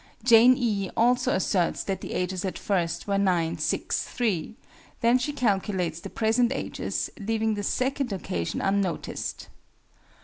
[0.23, 0.89] JANE E.
[0.97, 4.55] also asserts that the ages at first were 9, 6, 3:
[5.01, 9.47] then she calculates the present ages, leaving the second occasion unnoticed.